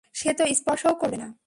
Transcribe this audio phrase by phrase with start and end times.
[0.15, 1.27] সে তো স্পর্শও করবে না।